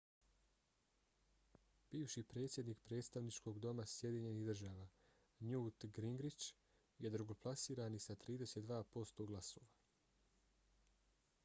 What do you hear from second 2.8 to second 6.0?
predstavničkog doma sjedinjenih država newt